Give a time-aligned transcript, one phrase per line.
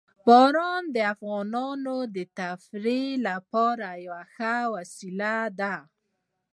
[0.27, 5.75] باران د افغانانو د تفریح لپاره یوه وسیله ده.